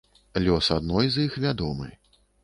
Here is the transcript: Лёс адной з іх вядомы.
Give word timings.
Лёс 0.45 0.69
адной 0.75 1.11
з 1.15 1.25
іх 1.25 1.37
вядомы. 1.43 1.91